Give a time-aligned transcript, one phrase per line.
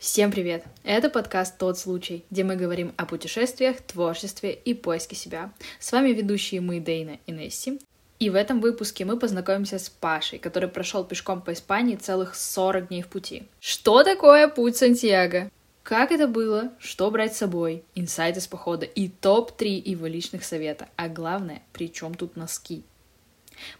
[0.00, 0.64] Всем привет!
[0.82, 5.52] Это подкаст «Тот случай», где мы говорим о путешествиях, творчестве и поиске себя.
[5.78, 7.78] С вами ведущие мы, Дейна и Несси.
[8.18, 12.88] И в этом выпуске мы познакомимся с Пашей, который прошел пешком по Испании целых 40
[12.88, 13.42] дней в пути.
[13.60, 15.50] Что такое путь Сантьяго?
[15.82, 16.72] Как это было?
[16.78, 17.84] Что брать с собой?
[17.94, 20.88] Инсайт из похода и топ-3 его личных совета.
[20.96, 22.84] А главное, при чем тут носки?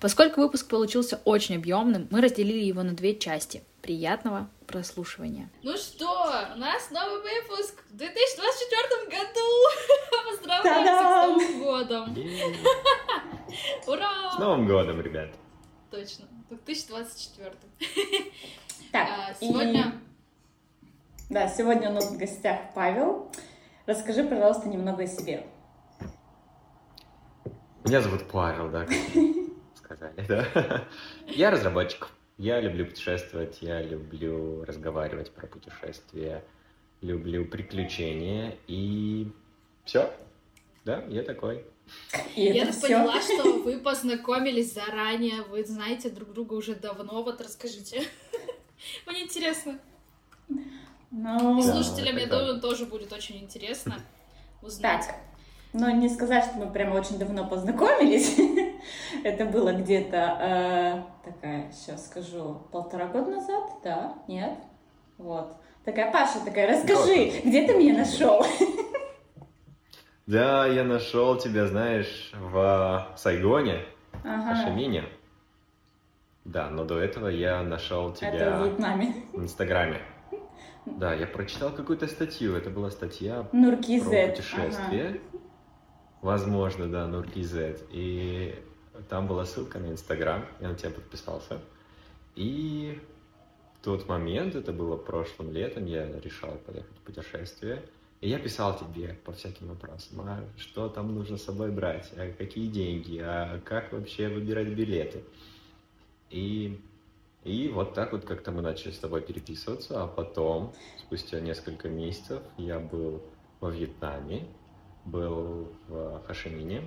[0.01, 3.63] Поскольку выпуск получился очень объемным, мы разделили его на две части.
[3.81, 5.51] Приятного прослушивания.
[5.63, 6.07] Ну что,
[6.55, 10.31] у нас новый выпуск в 2024 году.
[10.31, 11.41] Поздравляем Та-дам!
[11.41, 12.17] с Новым годом.
[13.87, 14.33] Ура!
[14.33, 15.31] С Новым годом, ребят!
[15.91, 17.53] Точно, 2024.
[18.93, 20.01] Так, А, и- Сегодня
[21.29, 23.31] Да, сегодня у нас в гостях Павел.
[23.87, 25.47] Расскажи, пожалуйста, немного о себе.
[27.85, 28.97] Меня зовут Павел, да, как
[29.75, 30.85] сказали, да.
[31.27, 32.09] Я разработчик.
[32.41, 36.43] Я люблю путешествовать, я люблю разговаривать про путешествия,
[37.03, 39.31] люблю приключения и
[39.85, 40.11] все.
[40.87, 41.67] Да, я такой.
[42.35, 47.43] И я так поняла, что вы познакомились заранее, вы знаете друг друга уже давно, вот
[47.43, 48.05] расскажите.
[49.07, 49.79] Мне интересно.
[50.49, 50.55] И
[51.11, 52.39] Ну, Да, слушателям, я да.
[52.39, 53.97] думаю, тоже будет очень интересно
[54.63, 55.05] узнать.
[55.09, 55.17] так,
[55.73, 58.37] ну не сказать, что мы прямо очень давно познакомились.
[59.25, 64.15] Это было где-то, э, такая, сейчас скажу, полтора года назад, да?
[64.29, 64.59] Нет?
[65.19, 65.57] Вот.
[65.85, 67.45] Такая, Паша такая, расскажи, Год.
[67.45, 68.45] где ты меня нашел?
[70.27, 73.81] Да, я нашел тебя, знаешь, в Сайгоне,
[74.13, 75.03] в Ага, Хашимине.
[76.45, 79.15] Да, но до этого я нашел это в тебя Вьетнаме.
[79.33, 80.01] в Инстаграме.
[80.87, 82.55] Да, я прочитал какую-то статью.
[82.57, 84.37] Это была статья про Нуркизет.
[84.37, 85.21] путешествие.
[86.23, 87.83] Возможно, да, Нуркизет.
[87.91, 88.55] И
[89.09, 91.61] там была ссылка на Инстаграм, я на тебя подписался.
[92.37, 93.01] И
[93.81, 97.83] в тот момент, это было прошлым летом, я решал поехать в путешествие.
[98.21, 102.31] И я писал тебе по всяким вопросам, а что там нужно с собой брать, а
[102.37, 105.25] какие деньги, а как вообще выбирать билеты.
[106.29, 106.79] И,
[107.45, 112.43] и вот так вот как-то мы начали с тобой переписываться, а потом, спустя несколько месяцев,
[112.59, 113.23] я был
[113.61, 114.47] во Вьетнаме,
[115.05, 116.83] был в Хашимине.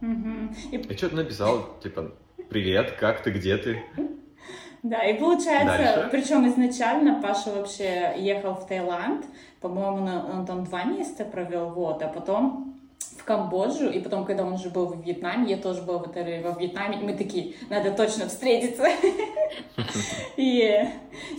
[0.00, 0.54] Мгм.
[0.72, 2.12] И И что-то написал, типа,
[2.50, 3.82] привет, как ты, где ты?
[4.82, 6.08] Да, и получается, Дальше.
[6.10, 9.24] причем изначально Паша вообще ехал в Таиланд,
[9.60, 14.44] по-моему, на- он там два месяца провел, вот, а потом в Камбоджу, и потом, когда
[14.44, 17.54] он уже был в Вьетнаме, я тоже была в это- во Вьетнаме, и мы такие,
[17.70, 18.86] надо точно встретиться.
[20.36, 20.84] И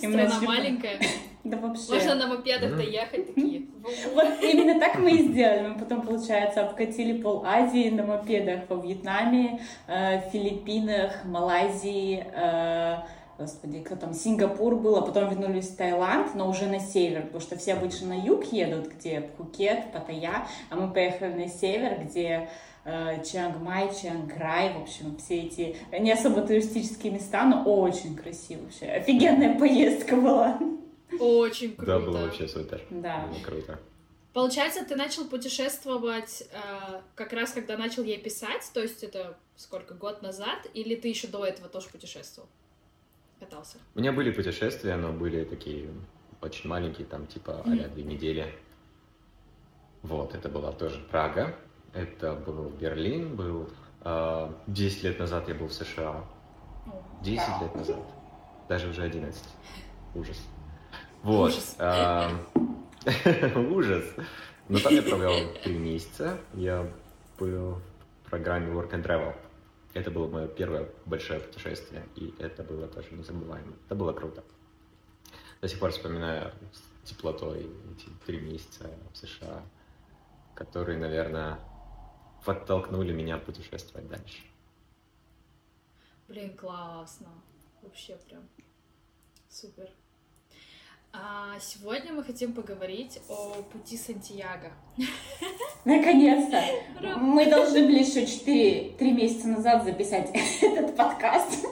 [0.04, 1.00] мы маленькая.
[1.44, 1.94] Да вообще.
[1.94, 3.64] Можно на мопедах доехать такие.
[4.14, 5.68] Вот именно так мы и сделали.
[5.68, 13.00] Мы потом, получается, обкатили пол Азии на мопедах во Вьетнаме, э, Филиппинах, Малайзии, э,
[13.38, 17.42] господи, кто там, Сингапур был, а потом вернулись в Таиланд, но уже на север, потому
[17.42, 22.50] что все обычно на юг едут, где Пхукет, Паттайя, а мы поехали на север, где
[22.86, 28.86] э, Чиангмай, Чианграй, в общем, все эти не особо туристические места, но очень красиво вообще.
[28.86, 30.58] Офигенная поездка была.
[31.20, 31.92] Очень круто.
[31.92, 32.82] Да, было вообще супер.
[32.90, 33.28] Да.
[33.28, 33.80] Было круто.
[34.34, 39.94] Получается, ты начал путешествовать э, как раз, когда начал ей писать, то есть это сколько,
[39.94, 42.50] год назад, или ты еще до этого тоже путешествовал?
[43.40, 43.78] Катался?
[43.94, 45.90] У меня были путешествия, но были такие
[46.42, 48.52] очень маленькие, там типа а две недели.
[50.02, 51.56] Вот, это была тоже Прага,
[51.94, 53.70] это был Берлин, был...
[54.04, 56.26] э, 10 лет назад я был в США.
[57.22, 58.04] 10 лет назад.
[58.68, 59.44] Даже уже 11.
[60.16, 60.38] Ужас.
[61.24, 61.54] Вот.
[63.56, 64.06] Ужас.
[64.70, 66.38] Но там я провел три месяца.
[66.54, 66.92] Я
[67.40, 67.82] был
[68.26, 69.36] в программе Work and Travel.
[69.94, 73.74] Это было мое первое большое путешествие, и это было тоже незабываемо.
[73.86, 74.44] Это было круто.
[75.62, 79.64] До сих пор вспоминаю с теплотой эти три месяца в США,
[80.56, 81.60] которые, наверное,
[82.44, 84.44] подтолкнули меня путешествовать дальше.
[86.28, 87.30] Блин, классно.
[87.82, 88.48] Вообще прям
[89.50, 89.90] супер.
[91.16, 94.72] А сегодня мы хотим поговорить о пути Сантьяго.
[95.86, 96.60] Наконец-то!
[97.18, 100.32] Мы должны были еще 4, 3 месяца назад записать
[100.62, 101.66] этот подкаст.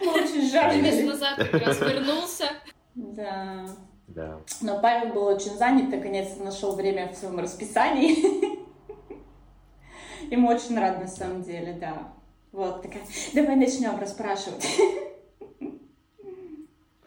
[0.00, 1.02] Мы очень Три месяца жаждали.
[1.02, 2.44] назад как раз вернулся.
[2.94, 3.66] Да.
[4.08, 4.40] Да.
[4.62, 8.56] Но Павел был очень занят, наконец-то нашел время в своем расписании.
[10.30, 12.14] Ему очень рад на самом деле, да.
[12.52, 13.02] Вот такая.
[13.34, 14.66] Давай начнем расспрашивать.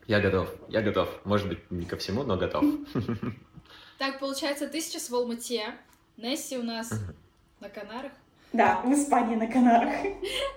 [0.10, 1.08] Я готов, я готов.
[1.24, 2.66] Может быть, не ко всему, но готов.
[4.00, 5.76] Так, получается, ты сейчас в Алмате,
[6.18, 6.92] Несси у нас
[7.60, 8.12] на Канарах.
[8.52, 9.94] Да, в Испании на Канарах.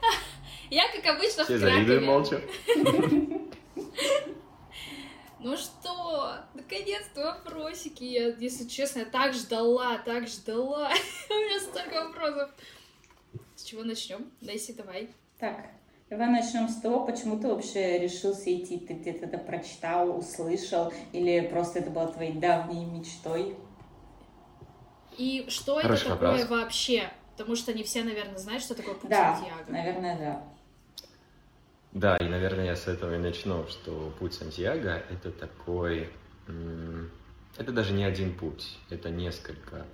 [0.71, 2.01] Я, как обычно, Все в Кракове.
[2.01, 2.41] молча.
[5.39, 8.05] Ну что, наконец-то вопросики.
[8.05, 10.89] Я, если честно, я так ждала, так ждала.
[11.29, 12.51] У меня столько вопросов.
[13.57, 14.31] С чего начнем?
[14.41, 15.11] Дайси, давай.
[15.41, 15.67] Так,
[16.13, 18.79] давай начнем с того, почему ты вообще решился идти?
[18.79, 23.57] Ты где-то это прочитал, услышал, или просто это было твоей давней мечтой?
[25.17, 26.51] И что Хороший это такое вопрос.
[26.51, 27.11] вообще?
[27.37, 29.73] Потому что не все, наверное, знают, что такое путь Да, Сантьяго.
[29.73, 30.45] наверное, да.
[31.93, 36.11] Да, и, наверное, я с этого и начну, что путь Сантьяго— это такой...
[37.57, 39.87] Это даже не один путь, это несколько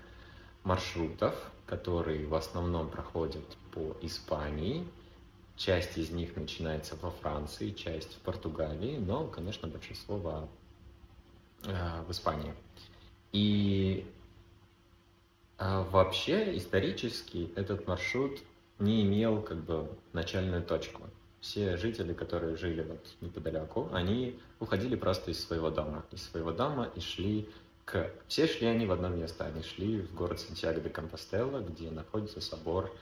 [0.65, 1.35] маршрутов,
[1.67, 4.85] которые в основном проходят по Испании.
[5.58, 10.49] Часть из них начинается во Франции, часть в Португалии, но, конечно, большинство во-
[11.64, 12.55] э, в Испании.
[13.32, 14.06] И
[15.58, 18.38] а, вообще, исторически, этот маршрут
[18.78, 21.02] не имел как бы начальную точку.
[21.40, 26.05] Все жители, которые жили вот неподалеку, они уходили просто из своего дома.
[26.12, 27.49] Из своего дома и шли
[27.84, 28.08] к...
[28.28, 29.44] Все шли они в одно место.
[29.46, 32.96] Они шли в город Сантьяго де Компостела, где находится собор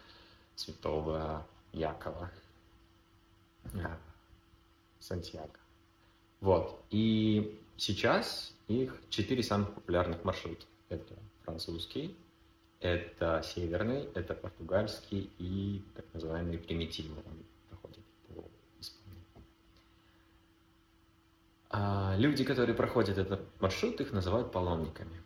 [0.54, 2.30] святого Якова.
[5.00, 5.58] Сантьяго.
[6.40, 6.84] Вот.
[6.90, 10.64] И сейчас их четыре самых популярных маршрута.
[10.88, 11.14] Это
[11.44, 12.16] французский,
[12.80, 17.22] это северный, это португальский и так называемый примитивный.
[17.26, 18.44] Он проходит по
[18.80, 19.22] Испании.
[21.70, 25.22] А люди, которые проходят этот маршрут, их называют паломниками.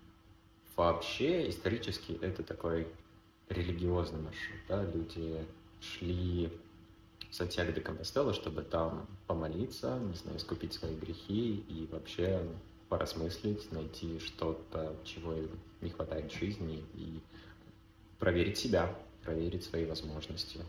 [0.76, 2.86] Вообще, исторически, это такой
[3.48, 4.60] религиозный маршрут.
[4.68, 4.84] Да?
[4.84, 5.44] Люди
[5.80, 6.50] шли
[7.30, 12.44] Сантьяго де Компостелло, чтобы там помолиться, не знаю, искупить свои грехи и вообще
[12.88, 15.50] поразмыслить, найти что-то, чего им
[15.80, 17.20] не хватает в жизни и
[18.18, 18.92] проверить себя,
[19.22, 20.60] проверить свои возможности.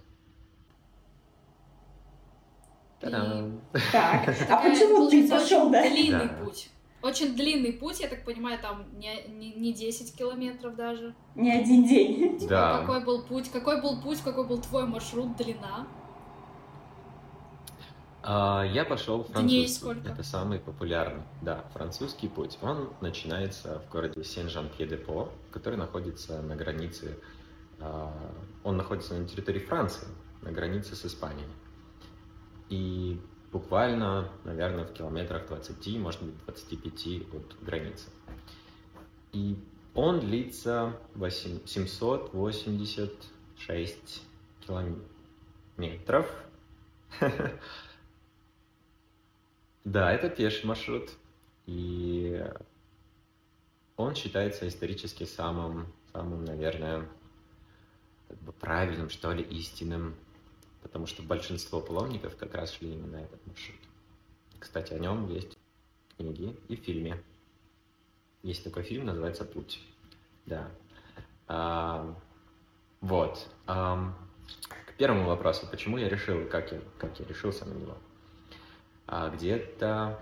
[2.99, 3.59] Та-дам!
[3.91, 5.89] Так, а почему ты пошел, да?
[5.89, 6.69] длинный путь.
[7.01, 11.15] Очень длинный путь, я так понимаю, там не, не, не 10 километров даже.
[11.33, 12.47] Не один день.
[12.47, 12.81] Да.
[12.81, 15.87] Какой был путь, какой был путь, какой был твой маршрут, длина?
[18.23, 20.09] А, Я пошел Дней французский.
[20.09, 21.23] Это самый популярный.
[21.41, 22.57] Да, французский путь.
[22.61, 27.17] Он начинается в городе Сен-Жан-Пье-де-По, который находится на границе.
[27.79, 28.13] а,
[28.63, 30.07] Он находится на территории Франции,
[30.41, 31.47] на границе с Испанией.
[32.69, 33.19] И
[33.51, 38.09] буквально, наверное, в километрах 20, может быть, 25 от границы.
[39.33, 39.57] И
[39.95, 44.23] он длится 8 786
[44.65, 46.29] километров.
[49.83, 51.11] Да, это пеший маршрут.
[51.65, 52.43] И
[53.97, 57.07] он считается исторически самым, самым, наверное,
[58.27, 60.15] как бы правильным, что ли, истинным,
[60.81, 63.79] потому что большинство паломников как раз шли именно этот маршрут.
[64.59, 65.57] Кстати, о нем есть
[66.17, 67.21] книги и в фильме.
[68.43, 69.81] Есть такой фильм, называется «Путь».
[70.45, 70.71] Да.
[71.47, 72.15] А,
[73.01, 73.47] вот.
[73.67, 74.15] Ам,
[74.87, 77.97] к первому вопросу, почему я решил, как я, как я решился на него.
[79.11, 80.17] А где-то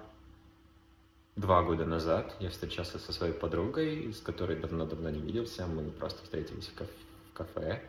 [1.35, 5.67] два года назад я встречался со своей подругой, с которой давно-давно не виделся.
[5.67, 6.87] Мы просто встретились в, каф-
[7.29, 7.83] в кафе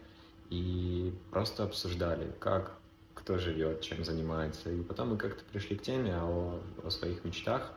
[0.50, 2.76] и просто обсуждали, как
[3.14, 4.70] кто живет, чем занимается.
[4.70, 7.72] И потом мы как-то пришли к теме о, о своих мечтах.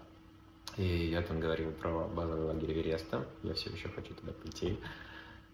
[0.76, 3.26] И я там говорил про базовый лагерь Эвереста.
[3.42, 4.78] Я все еще хочу туда прийти.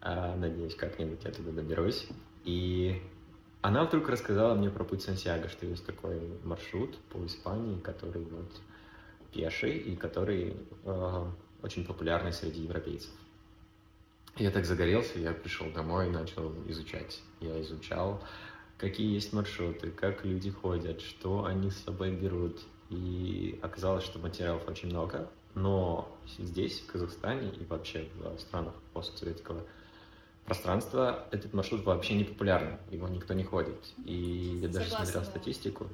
[0.01, 2.07] А, Надеюсь, как-нибудь я туда доберусь.
[2.45, 2.99] И
[3.61, 8.49] она вдруг рассказала мне про путь Сантьяго, что есть такой маршрут по Испании, который вот
[9.33, 11.25] пеший и который э,
[11.61, 13.11] очень популярный среди европейцев.
[14.37, 17.21] Я так загорелся, я пришел домой и начал изучать.
[17.41, 18.23] Я изучал,
[18.77, 22.61] какие есть маршруты, как люди ходят, что они с собой берут.
[22.89, 29.63] И оказалось, что материалов очень много, но здесь, в Казахстане и вообще в странах постсоветского
[30.46, 33.77] пространства этот маршрут вообще не популярный, его никто не ходит.
[34.05, 35.88] И я даже Согласна, смотрел статистику,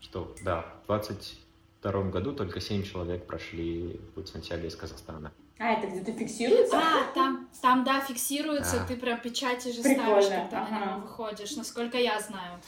[0.00, 5.32] что да, в 22 году только 7 человек прошли путь Сантьяго из Казахстана.
[5.58, 6.76] А, это где-то фиксируется?
[6.76, 8.86] А, там, там, да, фиксируется, Да.
[8.86, 10.90] ты прям печати же Прикольно, ставишь, когда на ага.
[10.90, 12.58] него выходишь, насколько я знаю.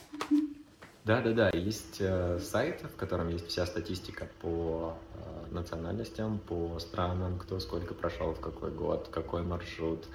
[1.05, 7.61] Да-да-да, есть э, сайт, в котором есть вся статистика по э, национальностям, по странам, кто
[7.61, 10.07] сколько прошел, в какой год, какой маршрут,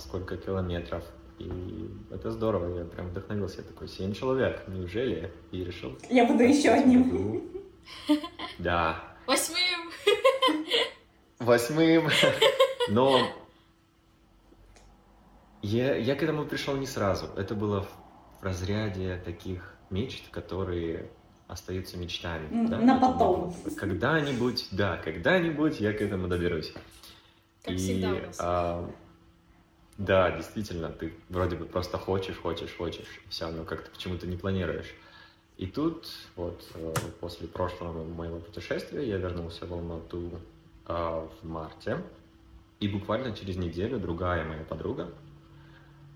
[0.00, 1.04] сколько километров.
[1.38, 1.50] И
[2.10, 3.58] это здорово, я прям вдохновился.
[3.58, 5.32] Я такой, семь человек, неужели?
[5.52, 5.96] И решил...
[6.10, 7.04] Я буду еще одним.
[7.10, 7.44] году-
[8.58, 9.90] Да, Восьмым!
[11.38, 12.08] восьмым.
[12.90, 13.20] Но
[15.62, 17.26] я, я к этому пришел не сразу.
[17.36, 17.86] Это было
[18.40, 21.10] в разряде таких мечт, которые
[21.48, 22.68] остаются мечтами.
[22.68, 23.54] Да, на поэтому потом.
[23.76, 26.72] Когда-нибудь, да, когда-нибудь я к этому доберусь.
[27.64, 28.38] Как И, всегда у нас.
[28.40, 28.90] а,
[30.00, 34.94] да, действительно, ты вроде бы просто хочешь, хочешь, хочешь, все, но как-то почему-то не планируешь.
[35.58, 40.40] И тут, вот, э, после прошлого моего путешествия я вернулся в Алмату
[40.86, 42.02] а, в марте,
[42.80, 45.10] и буквально через неделю другая моя подруга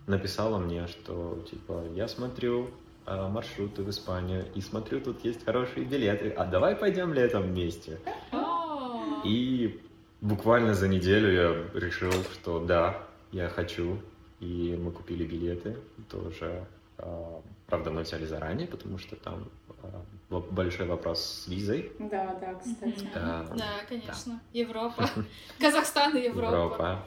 [0.06, 2.70] написала мне, что, типа, я смотрю
[3.04, 8.00] а, маршруты в Испанию, и смотрю, тут есть хорошие билеты, а давай пойдем летом вместе.
[8.32, 9.78] А, И
[10.22, 13.98] буквально за неделю я решил, что да, я хочу.
[14.40, 15.76] И мы купили билеты
[16.08, 16.64] тоже.
[16.98, 19.48] а, Правда, мы взяли заранее, потому что там
[19.82, 21.92] а, большой вопрос с визой.
[21.98, 23.08] Да, да, кстати.
[23.14, 23.46] Да.
[23.56, 24.40] Да, конечно.
[24.52, 25.08] Европа.
[25.58, 26.52] Казахстан и Европа.
[26.54, 27.02] Европа.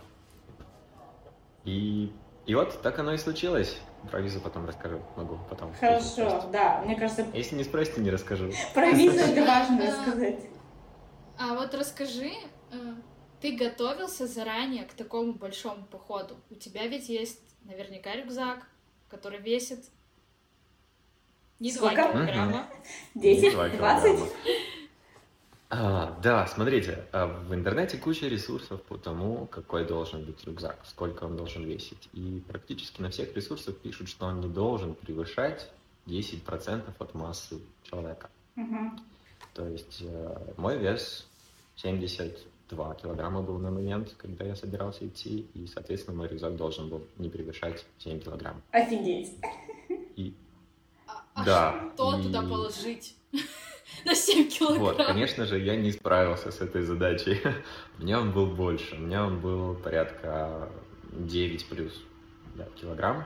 [1.64, 2.12] И,
[2.46, 3.78] и вот так оно и случилось.
[4.12, 5.02] Про визу потом расскажу.
[5.16, 5.74] Могу потом.
[5.80, 6.82] Хорошо, да.
[6.86, 8.52] Мне кажется, Если не спросите, не расскажу.
[8.74, 9.88] про визу это важно Да.
[9.88, 10.40] рассказать.
[11.40, 12.32] А вот расскажи,
[13.42, 16.38] ты готовился заранее к такому большому походу?
[16.50, 18.68] У тебя ведь есть наверняка рюкзак,
[19.10, 19.86] который весит
[21.60, 22.12] не 2 Сколько?
[22.12, 22.68] килограмма.
[23.16, 23.78] 10, Два 20?
[23.78, 24.30] килограмма.
[25.70, 31.26] А, да, смотрите, а, в интернете куча ресурсов по тому, какой должен быть рюкзак, сколько
[31.26, 32.08] он должен весить.
[32.14, 35.70] И практически на всех ресурсах пишут, что он не должен превышать
[36.06, 38.30] 10% от массы человека.
[38.56, 38.98] Мгм.
[39.54, 41.28] То есть э, мой вес
[42.70, 47.02] 72 килограмма был на момент, когда я собирался идти, и, соответственно, мой рюкзак должен был
[47.18, 48.62] не превышать 7 килограмм.
[48.72, 49.34] Офигеть.
[50.16, 50.34] И
[51.08, 53.16] А, а Да, что и- туда положить?
[54.06, 54.84] На 7 килограмм.
[54.84, 57.42] Вот, конечно же, я не справился с этой задачей.
[58.00, 58.96] У меня он был больше.
[58.96, 60.70] У меня он был порядка
[61.14, 62.04] 9 плюс
[62.56, 63.24] да, килограмм.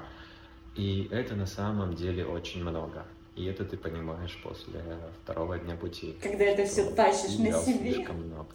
[0.75, 3.05] И это на самом деле очень много.
[3.35, 4.81] И это ты понимаешь после
[5.23, 6.15] второго дня пути.
[6.21, 7.93] Когда это что тащишь на себе.
[7.93, 8.51] слишком много.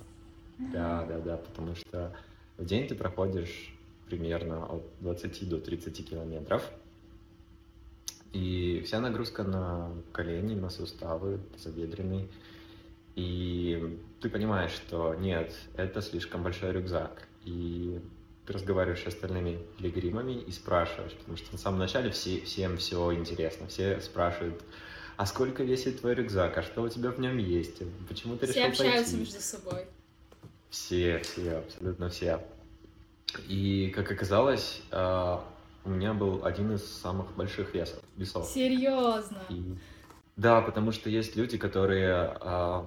[0.59, 2.15] Да, да, да, потому что
[2.57, 3.75] в день ты проходишь
[4.07, 6.63] примерно от 20 до 30 километров.
[8.33, 12.29] И вся нагрузка на колени, на суставы, тазобедренный.
[13.15, 17.27] И ты понимаешь, что нет, это слишком большой рюкзак.
[17.45, 18.01] И
[18.47, 23.13] ты разговариваешь с остальными пилигримами и спрашиваешь, потому что на самом начале все, всем все
[23.15, 23.69] интересно.
[23.69, 24.63] Все спрашивают,
[25.17, 28.69] а сколько весит твой рюкзак, а что у тебя в нем есть, почему ты Все
[28.69, 29.17] решил общаются пойти?
[29.17, 29.87] между собой.
[30.71, 32.41] Все, все, абсолютно все.
[33.49, 35.45] И, как оказалось, а,
[35.85, 38.47] у меня был один из самых больших весов, весов.
[38.49, 39.43] Серьезно.
[39.49, 39.77] И-
[40.37, 42.87] Да, потому что есть люди, которые, а,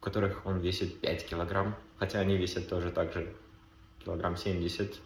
[0.00, 3.34] у которых он весит 5 килограмм, хотя они весят тоже так же
[4.04, 4.96] килограмм 70.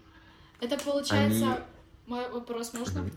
[0.60, 1.44] Это получается...
[1.52, 1.64] Они-
[2.06, 3.02] Мой вопрос можно?
[3.02, 3.12] Мгм.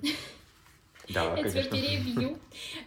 [1.10, 2.38] Да, Я тебя перебью.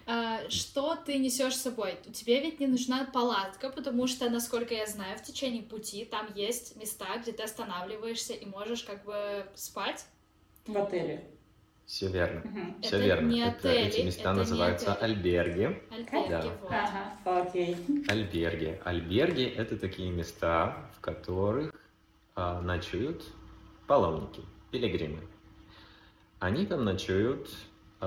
[0.07, 1.97] А, Что ты несешь с собой?
[2.13, 6.77] Тебе ведь не нужна палатка, потому что, насколько я знаю, в течение пути там есть
[6.77, 10.07] места, где ты останавливаешься и можешь как бы спать.
[10.67, 11.25] В отеле.
[11.87, 12.41] Все верно.
[12.45, 12.81] Мгм.
[12.81, 13.29] Все Это верно.
[13.29, 15.83] не Это- отели, эти места это называются альберги.
[15.91, 16.43] Альберги, Да.
[16.63, 16.71] вот.
[16.71, 17.77] Ага, окей.
[18.09, 18.81] Альберги.
[18.85, 21.75] Альберги— это такие места, в которых
[22.37, 23.23] а, ночуют
[23.87, 24.41] паломники,
[24.71, 25.21] пилигримы.
[26.41, 27.51] Они там ночуют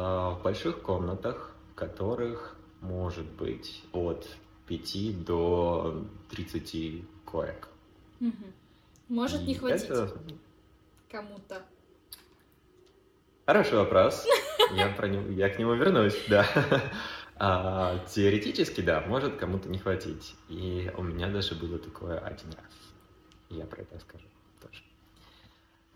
[0.01, 4.27] в больших комнатах, в которых может быть от
[4.67, 7.67] 5 до 30 коек.
[9.07, 10.13] Может не И хватить это
[11.09, 11.61] кому-то.
[13.45, 14.25] Хороший вопрос.
[14.73, 16.45] Я, про него, я к нему вернусь, да.
[17.39, 20.35] А, теоретически, да, может кому-то не хватить.
[20.49, 22.73] И у меня даже было такое один раз.
[23.51, 24.25] Я про это скажу
[24.59, 24.81] тоже.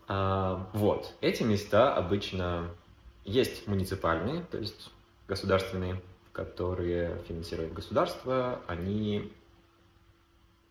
[0.06, 2.70] А, вот, эти места обычно
[3.24, 4.90] есть муниципальные, то есть
[5.28, 6.00] государственные,
[6.32, 8.60] которые финансирует государство.
[8.66, 9.32] Они,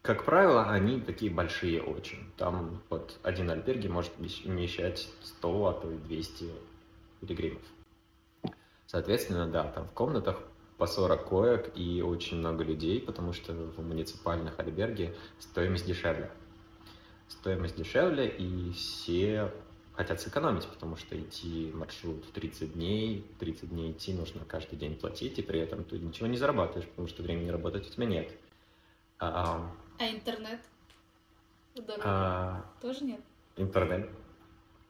[0.01, 2.31] как правило, они такие большие очень.
[2.37, 6.51] Там вот один альберги может вмещ- вмещать 100, а то и 200
[7.21, 7.61] пилигримов.
[8.87, 10.37] Соответственно, да, там в комнатах
[10.77, 16.31] по 40 коек и очень много людей, потому что в муниципальных альберге стоимость дешевле.
[17.29, 19.53] Стоимость дешевле, и все
[19.93, 24.95] хотят сэкономить, потому что идти маршрут в 30 дней, 30 дней идти нужно каждый день
[24.95, 28.31] платить, и при этом ты ничего не зарабатываешь, потому что времени работать у тебя нет.
[29.19, 29.69] А,
[29.99, 30.59] А интернет?
[31.75, 33.21] В дороге а, тоже нет?
[33.57, 34.09] Интернет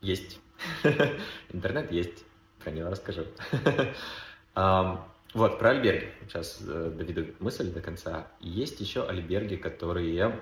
[0.02, 0.40] есть.
[1.50, 2.24] Интернет есть.
[2.60, 3.26] Про него расскажу.
[4.54, 6.12] Ам, Вот, про альберги.
[6.28, 8.28] Сейчас э, доведу мысль до конца.
[8.40, 10.42] Есть еще альберги, которые,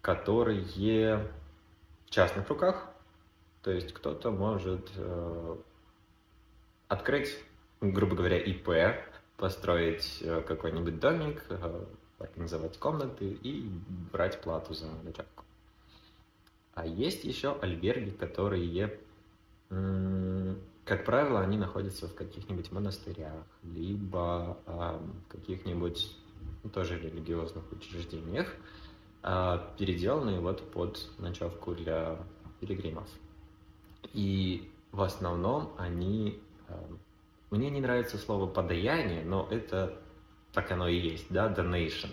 [0.00, 0.62] которые
[2.06, 2.88] в частных руках.
[3.62, 5.56] То есть кто-то может э,
[6.88, 7.36] открыть,
[7.80, 9.00] грубо говоря, ИП
[9.36, 11.84] построить э, какой-нибудь домик, э,
[12.18, 13.68] организовать комнаты и
[14.12, 15.44] брать плату за ночевку.
[16.74, 18.98] А есть еще альберги, которые,
[20.86, 26.16] как правило, они находятся в каких-нибудь монастырях, либо э, каких-нибудь
[26.62, 28.54] ну, тоже религиозных учреждениях,
[29.26, 32.16] э, переделанные вот под ночевку для
[32.60, 33.08] пилигримов.
[34.14, 36.40] И в основном они...
[36.68, 36.74] Э,
[37.50, 39.98] мне не нравится слово «подаяние», но это
[40.52, 42.10] так оно и есть, да, donation.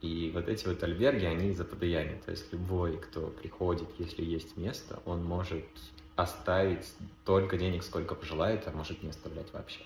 [0.00, 2.20] И вот эти вот альберги, они за подаяние.
[2.24, 5.64] То есть любой, кто приходит, если есть место, он может
[6.14, 9.80] оставить столько денег, сколько пожелает, а может не оставлять вообще.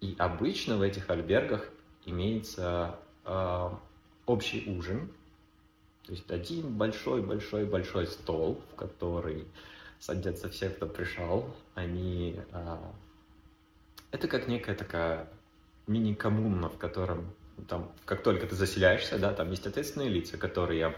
[0.00, 1.70] И обычно в этих альбергах
[2.04, 3.70] имеется э,
[4.26, 5.10] общий ужин,
[6.06, 9.46] то есть один большой-большой-большой стол, в который
[9.98, 11.54] садятся все, кто пришел.
[11.74, 12.38] Они...
[12.52, 12.76] Э,
[14.10, 15.28] это как некая такая
[15.86, 17.34] мини-коммуна, в котором
[17.68, 20.94] там, как только ты заселяешься, да, там есть ответственные лица, которые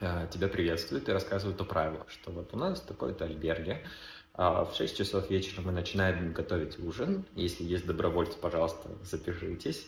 [0.00, 3.84] э, тебя приветствуют и рассказывают о правилах, что вот у нас такой-то альберге,
[4.34, 7.26] а в 6 часов вечера мы начинаем готовить ужин.
[7.34, 9.86] Если есть добровольцы, пожалуйста, запишитесь.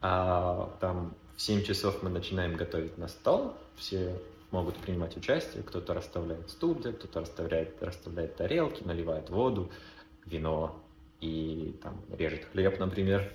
[0.00, 3.54] А, там в 7 часов мы начинаем готовить на стол.
[3.76, 4.16] Все
[4.50, 5.62] могут принимать участие.
[5.62, 9.70] Кто-то расставляет стулья, кто-то расставляет, расставляет тарелки, наливает воду,
[10.24, 10.80] вино
[11.20, 13.32] и там режет хлеб, например.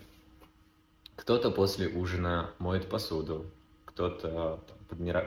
[1.16, 3.46] Кто-то после ужина моет посуду,
[3.86, 4.62] кто-то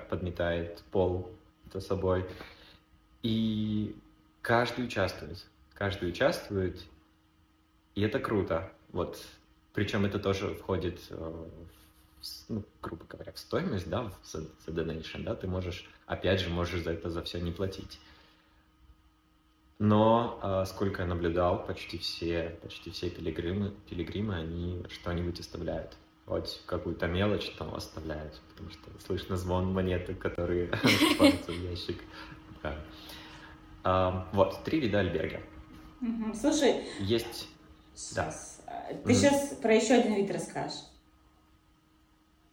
[0.08, 1.30] подметает пол
[1.72, 2.24] за собой.
[3.22, 3.94] И
[4.40, 5.44] каждый участвует.
[5.74, 6.80] Каждый участвует,
[7.94, 8.72] и это круто.
[8.92, 9.20] Вот.
[9.74, 11.81] Причем это тоже входит э, в,
[12.48, 16.92] ну, грубо говоря, в стоимость, да, за donation, да, ты можешь, опять же, можешь за
[16.92, 17.98] это за все не платить.
[19.78, 25.96] Но, э, сколько я наблюдал, почти все, почти все пилигримы, пилигримы, они что-нибудь оставляют.
[26.26, 30.66] Хоть какую-то мелочь там оставляют, потому что слышно звон монеты, которые
[31.18, 32.00] попадаются в ящик.
[33.82, 35.40] А, вот, три вида альберга.
[36.40, 37.48] Слушай, есть...
[38.14, 38.32] Да.
[39.04, 39.14] Ты mm.
[39.14, 40.78] сейчас про еще один вид расскажешь.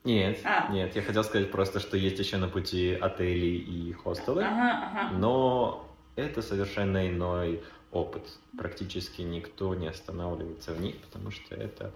[0.03, 0.71] Нет, а.
[0.71, 5.17] нет, я хотел сказать просто, что есть еще на пути отели и хостелы, ага, ага.
[5.17, 8.23] но это совершенно иной опыт.
[8.57, 11.91] Практически никто не останавливается в них, потому что это,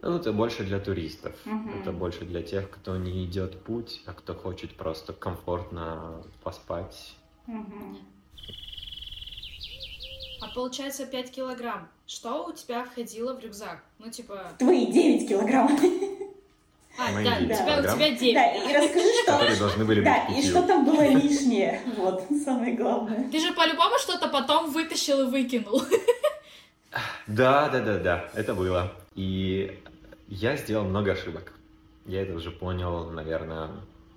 [0.00, 1.34] ну, это больше для туристов.
[1.44, 1.80] Угу.
[1.80, 7.14] Это больше для тех, кто не идет путь, а кто хочет просто комфортно поспать.
[7.46, 7.98] Угу.
[10.40, 11.88] А получается 5 килограмм.
[12.06, 13.82] Что у тебя входило в рюкзак?
[13.98, 14.52] Ну, типа...
[14.58, 15.68] Твои 9 килограмм.
[16.98, 18.34] А, Мои да, у тебя, у тебя 9.
[18.34, 19.32] Да, и расскажи, что...
[19.32, 21.80] Которые должны были Да, и что там было лишнее.
[21.96, 23.30] Вот, самое главное.
[23.30, 25.82] Ты же по-любому что-то потом вытащил и выкинул.
[27.28, 28.92] Да, да, да, да, это было.
[29.14, 29.78] И
[30.26, 31.52] я сделал много ошибок.
[32.06, 33.70] Я это уже понял, наверное,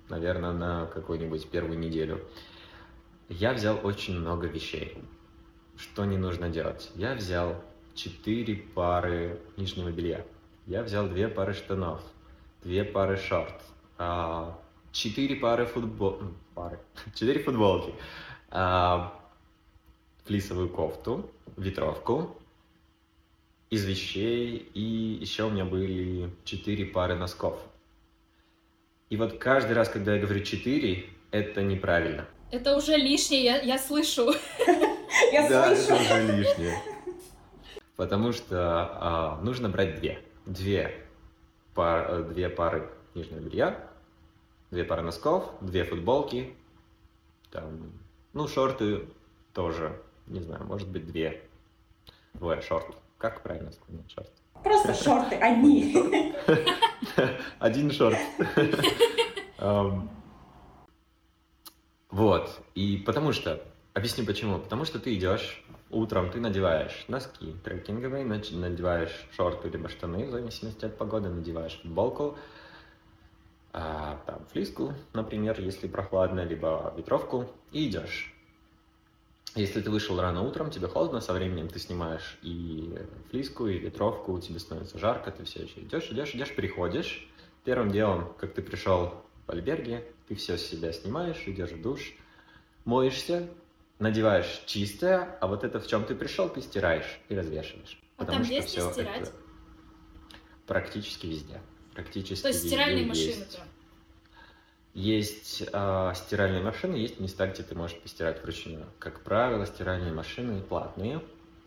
[0.08, 2.20] наверное, на какую-нибудь первую неделю.
[3.28, 4.96] Я взял очень много вещей.
[5.76, 6.90] Что не нужно делать?
[6.96, 7.62] Я взял
[7.94, 10.24] четыре пары нижнего белья.
[10.66, 12.02] Я взял две пары штанов
[12.62, 13.54] две пары шорт,
[13.98, 14.58] а,
[14.92, 16.20] четыре пары футбол...
[16.54, 16.78] пары,
[17.14, 17.92] четыре футболки,
[18.50, 19.12] а,
[20.24, 22.36] флисовую кофту, ветровку
[23.70, 24.80] из вещей, и
[25.20, 27.58] еще у меня были четыре пары носков.
[29.10, 32.26] И вот каждый раз, когда я говорю четыре, это неправильно.
[32.50, 34.32] Это уже лишнее, я, я слышу.
[35.32, 35.94] Я да, слышу.
[35.94, 36.78] это уже лишнее.
[37.96, 40.18] Потому что а, нужно брать две.
[40.46, 41.02] Две
[41.74, 43.88] пар, э, две пары нижнего белья,
[44.70, 46.54] две пары носков, две футболки,
[47.50, 47.92] там,
[48.32, 49.08] ну, шорты
[49.52, 51.42] тоже, не знаю, может быть, две.
[52.34, 52.96] Двое шорт.
[53.18, 54.32] Как правильно сказать шорт?
[54.62, 56.34] Просто шорты, одни.
[57.58, 58.18] Один шорт.
[62.10, 62.60] Вот.
[62.74, 64.58] И потому что, объясню почему.
[64.58, 70.86] Потому что ты идешь Утром ты надеваешь носки трекинговые, надеваешь шорты либо штаны, в зависимости
[70.86, 72.38] от погоды, надеваешь футболку,
[73.74, 78.34] а, там, флиску, например, если прохладно, либо ветровку, и идешь.
[79.54, 84.40] Если ты вышел рано утром, тебе холодно, со временем ты снимаешь и флиску, и ветровку,
[84.40, 87.28] тебе становится жарко, ты все еще идешь, идешь, идешь, приходишь.
[87.64, 89.12] Первым делом, как ты пришел
[89.46, 92.14] в альберге, ты все с себя снимаешь, идешь в душ,
[92.86, 93.46] моешься,
[94.02, 97.98] надеваешь чистое, а вот это, в чем ты пришел, ты стираешь и развешиваешь.
[98.16, 99.22] А потому там что есть все стирать?
[99.22, 99.32] Это
[100.66, 101.60] практически везде.
[101.94, 103.60] Практически То есть стиральные машины есть.
[104.94, 108.86] Есть э, стиральные машины, есть места, где ты можешь постирать вручную.
[108.98, 111.22] Как правило, стиральные машины платные,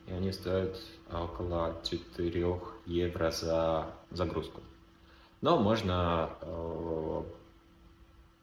[0.07, 0.79] и они стоят
[1.11, 4.61] около 4 евро за загрузку.
[5.41, 7.23] Но можно, э,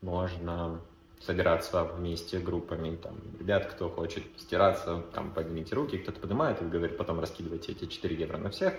[0.01, 0.81] можно
[1.25, 6.97] собираться вместе группами, там, ребят, кто хочет стираться, там, поднимите руки, кто-то поднимает и говорит,
[6.97, 8.75] потом раскидывайте эти 4 евро на всех,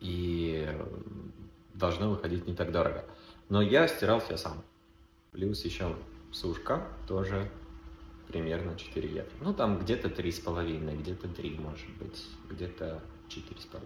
[0.00, 0.68] и
[1.74, 3.04] должно выходить не так дорого.
[3.48, 4.62] Но я стирал все сам.
[5.32, 5.96] Плюс еще
[6.32, 7.50] сушка тоже
[8.28, 9.30] примерно 4 евро.
[9.40, 13.80] Ну, там где-то 3,5, где-то 3, может быть, где-то 4,5.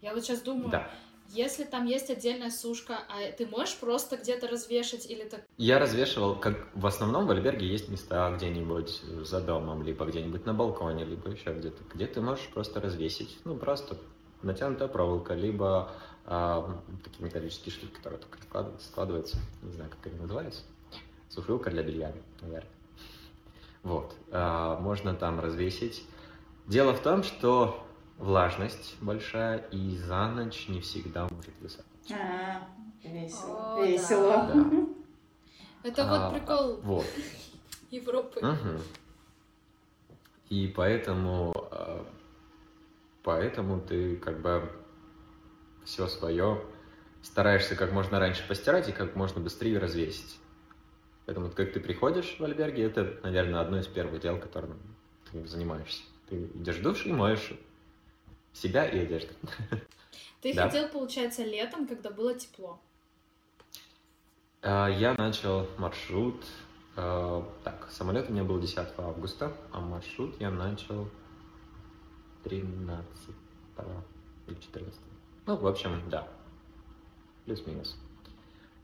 [0.00, 0.90] Я вот сейчас думаю, Да.
[1.32, 5.42] Если там есть отдельная сушка, а ты можешь просто где-то развешать или так?
[5.56, 10.54] Я развешивал, как в основном в альберге есть места где-нибудь за домом, либо где-нибудь на
[10.54, 13.38] балконе, либо еще где-то, где ты можешь просто развесить.
[13.44, 13.96] Ну, просто
[14.42, 15.92] натянутая проволока, либо
[16.26, 18.38] а, такие металлические штуки, которые только
[18.80, 20.62] складываются, не знаю, как они называются,
[21.28, 22.70] сушилка для белья, наверное.
[23.82, 26.04] Вот, а, можно там развесить.
[26.66, 27.86] Дело в том, что
[28.20, 32.12] влажность большая, и за ночь не всегда может высохнуть.
[32.12, 32.68] А,
[33.02, 33.74] весело.
[33.74, 34.28] О, Весело.
[34.52, 35.88] да.
[35.88, 37.06] Это А, вот прикол Вот.
[37.90, 38.40] Европы.
[38.40, 38.82] Мгм.
[40.50, 42.04] И поэтому, э,
[43.22, 44.70] поэтому ты как бы
[45.84, 46.62] все свое
[47.22, 50.38] стараешься как можно раньше постирать и как можно быстрее развесить.
[51.24, 54.78] Поэтому вот как ты приходишь в альберге, это, наверное, одно из первых дел, которым
[55.30, 56.02] ты занимаешься.
[56.28, 57.52] Ты идешь в душ и моешь
[58.60, 59.32] себя и одежду.
[60.42, 60.66] Ты Да.
[60.66, 62.80] хотел, получается, летом, когда было тепло.
[64.62, 66.44] А, Я начал маршрут.
[66.96, 71.08] э, Так, самолет у меня был 10 августа, а маршрут я начал
[72.44, 73.34] 13
[74.46, 75.00] или 14.
[75.46, 76.28] Ну, в общем, да.
[77.46, 77.96] Плюс-минус.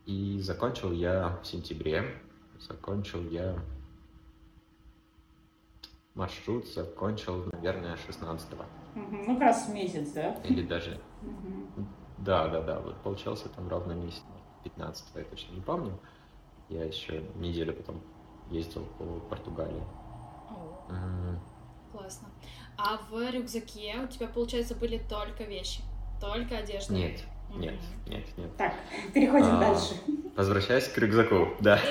[0.06, 2.18] И закончил я в сентябре.
[2.60, 3.58] Закончил я
[6.14, 8.48] маршрут, закончил, наверное, 16
[8.96, 10.32] Ну, как раз месяц, да?
[10.44, 10.98] Или даже.
[12.18, 14.22] Да, да, да, вот получался там ровно месяц,
[14.64, 15.98] 15 я точно не помню.
[16.70, 18.00] Я еще неделю потом
[18.50, 19.82] ездил по Португалии.
[20.50, 21.38] О,
[21.92, 22.28] классно.
[22.78, 25.82] А в рюкзаке у тебя, получается, были только вещи?
[26.20, 26.94] Только одежда?
[26.94, 27.20] Нет,
[27.54, 27.74] нет,
[28.06, 28.56] нет, нет.
[28.56, 28.74] Так,
[29.14, 29.60] переходим А.
[29.60, 29.94] дальше.
[30.36, 31.78] Возвращаясь к рюкзаку, да.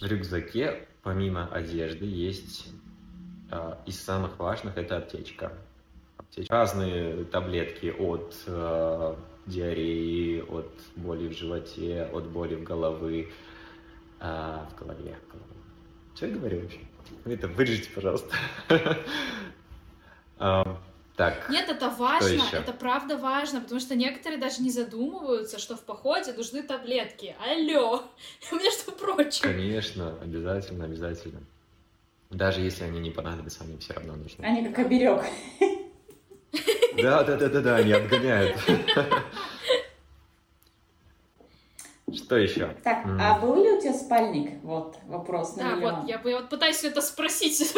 [0.00, 2.72] В рюкзаке, помимо одежды, есть
[3.50, 5.52] а, из самых важных это аптечка.
[6.16, 6.52] Аптечка.
[6.52, 13.30] Разные таблетки от э, диареи, от боли в животе, от боли в головы,
[14.20, 15.16] а, в голове.
[16.14, 16.80] Что я говорю вообще?
[17.24, 18.34] Это вырежите, пожалуйста.
[21.18, 21.48] Так.
[21.50, 26.32] Нет, это важно, это правда важно, потому что некоторые даже не задумываются, что в походе
[26.32, 27.34] нужны таблетки.
[27.44, 28.04] Алло,
[28.52, 29.42] между прочим.
[29.42, 31.40] Конечно, обязательно, обязательно.
[32.30, 34.44] Даже если они не понадобятся, они все равно нужны.
[34.44, 35.24] Они как оберег.
[37.00, 38.56] Да, да, да, да, да, они отгоняют.
[42.12, 42.74] Что еще?
[42.82, 43.20] Так, М.
[43.20, 44.60] а был ли у тебя спальник?
[44.64, 45.94] Вот вопрос на Да, миллион.
[46.00, 47.72] вот, я, я вот пытаюсь это спросить.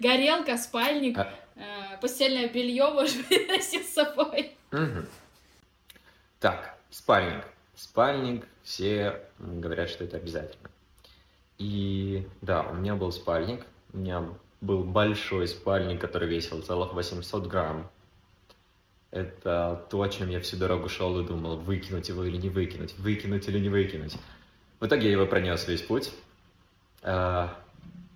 [0.00, 1.60] Горелка, спальник, А- э,
[2.04, 4.54] постельное белье, может быть, носить с собой.
[6.38, 7.46] Так, спальник.
[7.74, 10.68] Спальник, все говорят, что это обязательно.
[11.56, 13.64] И да, у меня был спальник.
[13.94, 14.22] У меня
[14.60, 17.90] был большой спальник, который весил целых 800 грамм.
[19.10, 22.98] Это то, о чем я всю дорогу шел и думал, выкинуть его или не выкинуть,
[22.98, 24.14] выкинуть или не выкинуть.
[24.78, 26.12] В итоге я его пронес весь путь.
[27.02, 27.58] А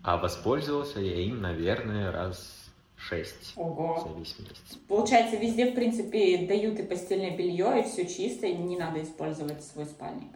[0.03, 2.58] а воспользовался я им, наверное, раз
[2.99, 4.15] шесть за Ого.
[4.19, 4.79] весь месяц.
[4.89, 9.65] Получается, везде, в принципе, дают и постельное белье, и все чисто, и не надо использовать
[9.65, 10.33] свой спальник.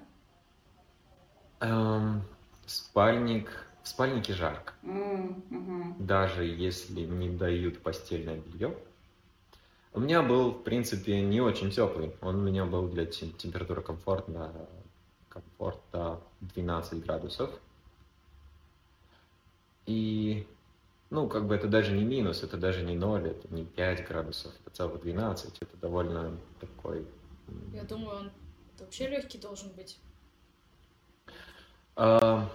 [1.60, 2.22] Эм,
[2.66, 3.68] спальник.
[3.82, 4.74] В спальнике жарко.
[4.82, 5.96] Мгм.
[5.98, 8.76] Даже если не дают постельное белье.
[9.92, 12.14] У меня был, в принципе, не очень теплый.
[12.22, 14.52] Он у меня был для те- температуры комфортно,
[15.28, 17.50] комфорта 12 градусов.
[19.86, 20.46] И,
[21.12, 24.50] ну, как бы это даже не минус, это даже не 0, это не 5 градусов,
[24.64, 25.58] это целых 12.
[25.60, 27.06] Это довольно такой...
[27.74, 28.30] Я думаю, он
[28.80, 29.98] вообще легкий должен быть.
[31.96, 32.48] А,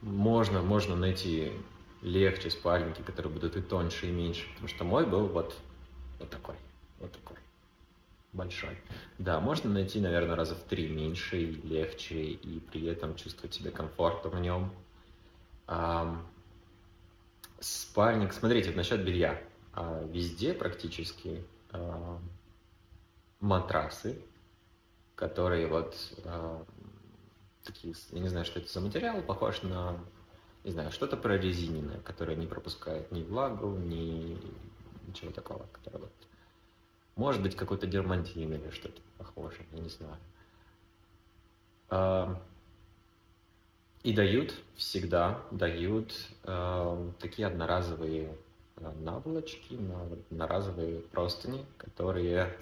[0.00, 1.52] можно, можно найти
[2.00, 4.48] легче спальники, которые будут и тоньше, и меньше.
[4.52, 5.54] Потому что мой был вот,
[6.18, 6.54] вот такой,
[7.00, 7.36] вот такой,
[8.32, 8.78] большой.
[9.18, 13.70] Да, можно найти, наверное, раза в три меньше и легче, и при этом чувствовать себя
[13.70, 14.72] комфортно в нем.
[15.66, 16.26] Ам,
[17.60, 19.40] спальник, смотрите, насчет белья.
[19.72, 22.20] А, везде практически ам,
[23.40, 24.20] матрасы,
[25.14, 26.66] которые вот ам,
[27.62, 29.98] такие, я не знаю, что это за материал, похож на,
[30.64, 34.38] не знаю, что-то прорезиненное, которое не пропускает ни влагу, ни
[35.06, 36.12] ничего такого, которое вот
[37.20, 40.16] может быть, какой-то дермантин или что-то похожее, я не знаю.
[44.02, 48.34] И дают, всегда дают э, такие одноразовые
[48.76, 49.78] э, наволочки,
[50.30, 52.56] одноразовые простыни, которые,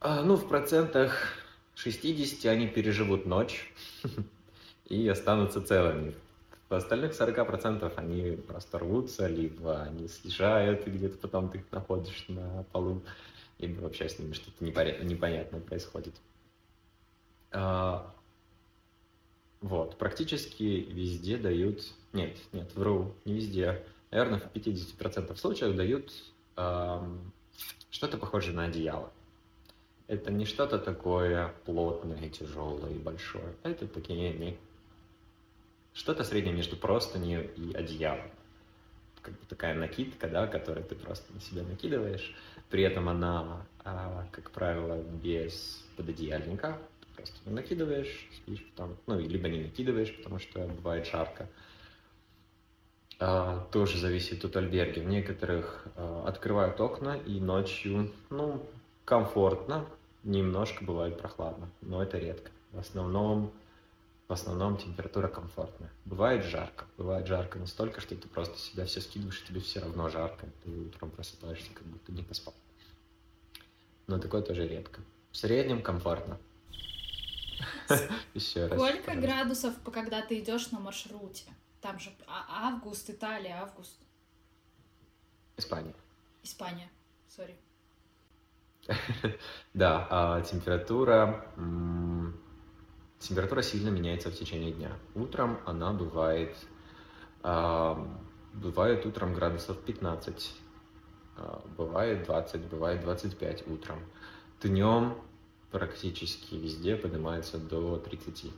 [0.00, 1.36] э, ну, в процентах
[1.76, 3.72] 60 они переживут ночь
[4.88, 6.16] и останутся целыми.
[6.68, 12.24] В остальных 40% они просто рвутся, либо они съезжают, и где-то потом ты их находишь
[12.26, 13.02] на полу,
[13.58, 16.14] либо вообще с ними что-то непонятное происходит.
[19.62, 21.82] А, вот, практически везде дают...
[22.12, 23.82] Нет, нет, вру, не везде.
[24.10, 26.12] Наверное, в 50% случаев дают
[26.56, 27.32] эм,
[27.90, 29.10] что-то похожее на одеяло.
[30.08, 33.54] Это не что-то такое плотное, тяжелое и большое.
[33.62, 34.58] Это такие
[35.94, 38.30] что-то среднее между простынью и одеялом.
[39.22, 42.34] Как бы такая накидка, да, которую ты просто на себя накидываешь.
[42.68, 46.78] При этом она, а, как правило, без пододеяльника.
[47.16, 48.96] Просто накидываешь, спишь потом.
[49.06, 51.48] Ну, либо не накидываешь, потому что бывает жарко.
[53.18, 55.00] А, тоже зависит от альберги.
[55.00, 58.64] В некоторых а, открывают окна и ночью, ну,
[59.04, 59.86] комфортно,
[60.24, 62.50] немножко бывает прохладно, но это редко.
[62.72, 63.52] В основном
[64.32, 65.92] в основном температура комфортная.
[66.06, 70.08] Бывает жарко, бывает жарко настолько, что ты просто себя все скидываешь, и тебе все равно
[70.08, 70.46] жарко.
[70.64, 72.54] Ты утром просыпаешься, как будто не поспал.
[74.06, 75.02] Но такое тоже редко.
[75.32, 76.38] В среднем комфортно.
[78.34, 78.78] Еще раз.
[78.78, 81.50] Сколько градусов, когда ты идешь на маршруте?
[81.80, 83.98] Там же а, август, Италия, август.
[85.56, 85.94] Испания.
[86.42, 86.90] Испания,
[87.28, 87.56] сори.
[89.74, 91.46] Да, а температура
[93.22, 94.90] Температура сильно меняется в течение дня.
[95.14, 96.56] Утром она бывает,
[97.44, 98.06] э,
[98.52, 100.52] бывает утром градусов 15,
[101.36, 104.00] э, бывает 20, бывает 25 утром.
[104.60, 105.14] Днем
[105.72, 108.52] практически везде поднимается до 30.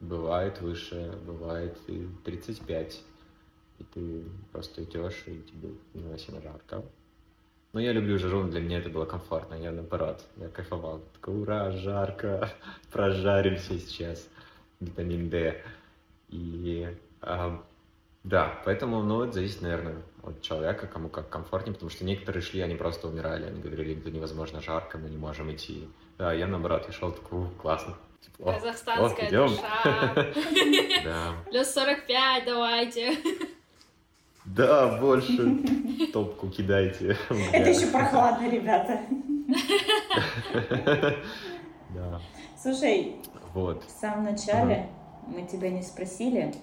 [0.00, 3.02] Бывает выше, бывает и 35.
[3.78, 6.84] И ты просто идешь, и тебе невыносимо жарко.
[7.72, 11.00] Но я люблю жару, для меня это было комфортно, я наоборот, я кайфовал.
[11.14, 12.50] Такой, ура, жарко,
[12.92, 14.28] прожаримся сейчас,
[14.80, 15.62] витамин D.
[16.28, 16.86] И
[17.22, 17.62] а,
[18.24, 22.60] да, поэтому, ну, это зависит, наверное, от человека, кому как комфортнее, потому что некоторые шли,
[22.60, 25.88] они просто умирали, они говорили, это невозможно жарко, мы не можем идти.
[26.18, 28.52] Да, я наоборот, я шел такой, классно, тепло.
[28.52, 30.32] Казахстанская О, душа.
[31.04, 31.32] Да.
[31.50, 33.18] Плюс 45, давайте.
[34.44, 35.58] Да, больше
[36.12, 37.16] топку кидайте.
[37.52, 39.00] Это еще прохладно, ребята.
[41.94, 42.22] Да.
[42.58, 43.16] Слушай,
[43.52, 43.84] вот.
[43.84, 44.88] в самом начале
[45.26, 46.54] мы тебя не спросили.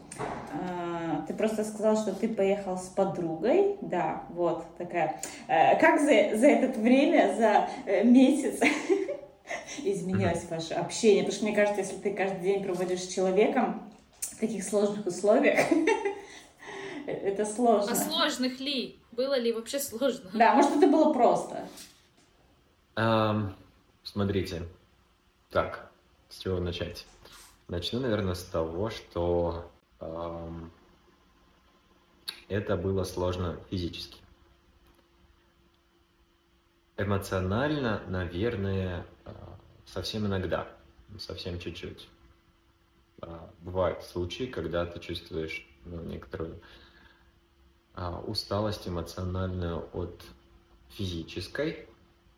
[0.51, 3.77] А, ты просто сказал, что ты поехал с подругой.
[3.81, 5.21] Да, вот такая.
[5.47, 8.59] Э, как за, за это время, за э, месяц
[9.83, 11.23] изменилось ваше общение?
[11.23, 15.59] Потому что мне кажется, если ты каждый день проводишь с человеком в таких сложных условиях,
[17.07, 17.91] это сложно.
[17.91, 18.99] А сложных ли?
[19.11, 20.29] Было ли вообще сложно?
[20.33, 21.67] Да, может, это было просто.
[22.95, 23.53] Um,
[24.03, 24.63] смотрите.
[25.49, 25.89] Так,
[26.29, 27.05] с чего начать?
[27.67, 30.69] Начну, наверное, с того, что um,
[32.49, 34.17] это было сложно физически.
[36.97, 39.05] Эмоционально, наверное,
[39.85, 40.67] совсем иногда,
[41.17, 42.07] совсем чуть-чуть.
[43.21, 46.61] А, бывают случаи, когда ты чувствуешь ну, некоторую
[47.93, 50.23] а, усталость эмоциональную от
[50.89, 51.87] физической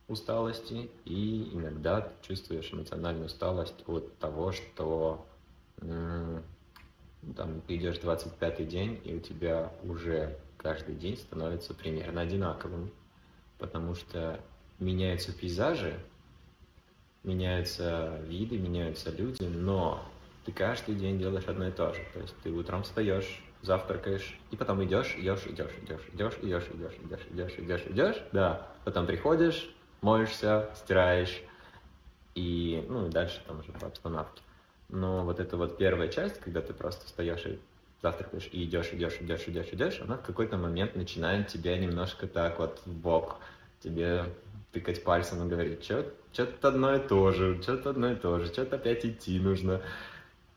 [0.07, 5.25] усталости, и иногда ты чувствуешь эмоциональную усталость от того, что
[7.35, 12.91] там ты идешь 25-й день, и у тебя уже каждый день становится примерно одинаковым,
[13.57, 14.39] потому что
[14.79, 15.99] меняются пейзажи,
[17.23, 20.03] меняются виды, меняются люди, но
[20.45, 22.01] ты каждый день делаешь одно и то же.
[22.13, 26.97] То есть ты утром встаешь, завтракаешь, и потом идешь, идешь, идешь, идешь, идешь, идешь, идешь,
[27.03, 29.69] идешь, идешь, идешь, идешь, да, потом приходишь,
[30.01, 31.43] моешься, стираешь,
[32.33, 34.41] и, ну, и дальше там уже по обстановке.
[34.89, 37.59] Но вот эта вот первая часть, когда ты просто встаешь и
[38.01, 42.57] завтракаешь, и идешь, идешь, идешь, идешь, идешь, она в какой-то момент начинает тебя немножко так
[42.57, 43.37] вот в бок,
[43.79, 44.25] тебе
[44.71, 48.77] тыкать пальцем и говорить, что-то одно и то же, что-то одно и то же, что-то
[48.77, 49.81] опять идти нужно.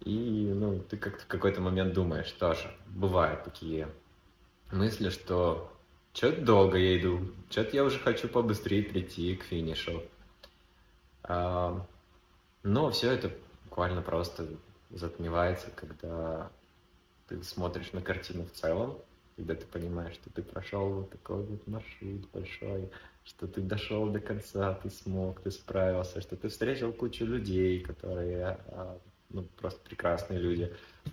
[0.01, 2.71] И ну, ты как-то в какой-то момент думаешь тоже.
[2.87, 3.89] Бывают такие
[4.71, 5.71] мысли, что
[6.13, 10.03] что-то долго я иду, что-то я уже хочу побыстрее прийти к финишу.
[11.23, 11.85] А,
[12.63, 13.31] но все это
[13.65, 14.47] буквально просто
[14.91, 16.51] затмевается, когда
[17.29, 18.99] ты смотришь на картину в целом,
[19.37, 22.91] когда ты понимаешь, что ты прошел вот такой вот маршрут большой,
[23.25, 28.59] что ты дошел до конца, ты смог, ты справился, что ты встретил кучу людей, которые
[28.69, 28.99] а,
[29.31, 30.73] ну, просто прекрасные люди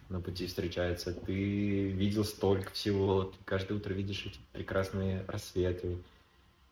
[0.09, 1.13] на пути встречаются.
[1.13, 5.97] Ты видел столько всего, ты каждое утро видишь эти прекрасные рассветы,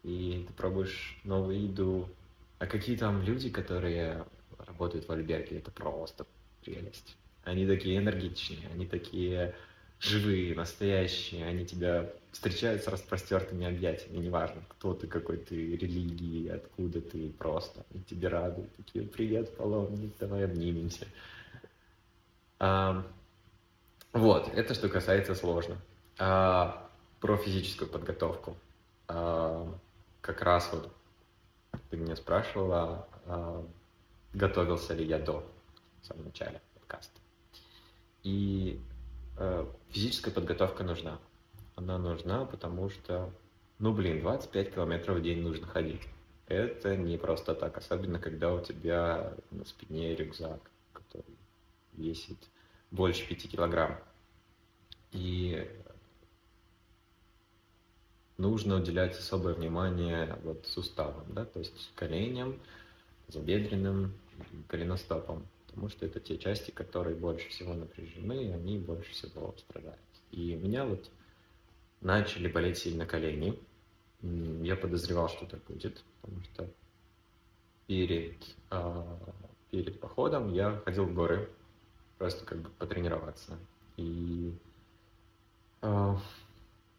[0.03, 2.09] и ты пробуешь новую еду.
[2.59, 4.25] А какие там люди, которые
[4.57, 6.25] работают в Альберге, это просто
[6.63, 7.15] прелесть.
[7.43, 9.55] Они такие энергичные, они такие
[9.99, 17.01] живые, настоящие, они тебя встречают с распростертыми объятиями, неважно, кто ты, какой ты религии, откуда
[17.01, 17.85] ты, просто.
[17.91, 21.05] И тебе рады, такие, привет, паломник, давай обнимемся.
[22.59, 23.05] А,
[24.13, 25.77] вот, это что касается сложно.
[26.17, 28.55] А, про физическую подготовку.
[29.07, 29.67] А,
[30.21, 30.91] как раз вот
[31.89, 33.65] ты меня спрашивала, а,
[34.33, 35.45] готовился ли я до,
[36.01, 37.19] в самом начале подкаста.
[38.23, 38.79] И
[39.89, 41.19] физическая подготовка нужна.
[41.75, 43.31] Она нужна, потому что,
[43.79, 46.01] ну блин, 25 километров в день нужно ходить.
[46.47, 50.59] Это не просто так, особенно когда у тебя на спине рюкзак,
[50.93, 51.37] который
[51.93, 52.37] весит
[52.91, 53.99] больше 5 килограмм.
[55.11, 55.69] И
[58.37, 62.59] нужно уделять особое внимание вот суставам, да, то есть коленям,
[63.27, 64.13] забедренным,
[64.69, 65.45] голеностопам
[65.79, 69.97] потому что это те части, которые больше всего напряжены, и они больше всего страдают.
[70.31, 71.09] И у меня вот
[72.01, 73.57] начали болеть сильно колени.
[74.21, 76.69] Я подозревал, что так будет, потому что
[77.87, 79.17] перед, э,
[79.71, 81.49] перед походом я ходил в горы,
[82.17, 83.57] просто как бы потренироваться.
[83.95, 84.53] И
[85.81, 86.15] э,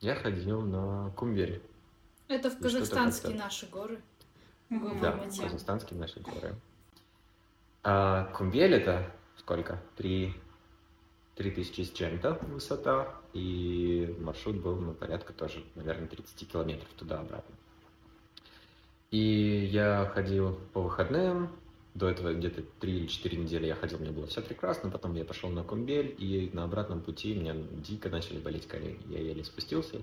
[0.00, 1.60] я ходил на Кумбере.
[2.28, 4.00] Это в казахстанские наши горы.
[4.70, 6.56] Да, казахстанские наши горы.
[7.82, 9.82] А Кумбель это сколько?
[9.96, 10.34] Три,
[11.34, 17.54] три тысячи с чем-то высота, и маршрут был, ну, порядка тоже, наверное, 30 километров туда-обратно.
[19.10, 21.48] И я ходил по выходным,
[21.94, 25.24] до этого где-то 3 или 4 недели я ходил, мне было все прекрасно, потом я
[25.24, 29.00] пошел на Кумбель, и на обратном пути меня дико начали болеть колени.
[29.08, 30.02] Я еле спустился,